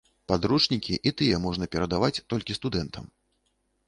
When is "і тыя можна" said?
1.09-1.67